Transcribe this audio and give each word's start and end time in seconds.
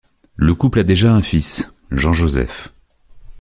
Le 0.35 0.55
couple 0.55 0.79
a 0.79 0.83
déjà 0.83 1.13
un 1.13 1.21
fils, 1.21 1.71
Jean-Joseph. 1.91 2.73